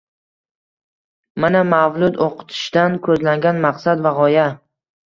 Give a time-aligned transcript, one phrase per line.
[1.45, 4.53] Mana mavlud o'qitishdan ko'zlangan maqsad va g'oya.